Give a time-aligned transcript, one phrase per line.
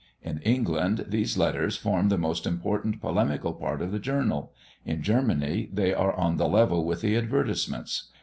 [0.23, 4.51] In England these letters form the most important polemical part of the journal;
[4.83, 8.05] in Germany they are on the level with the advertisements.